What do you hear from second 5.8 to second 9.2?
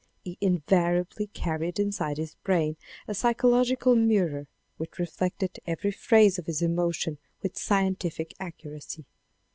phrase of his emotion with scientific accuracy.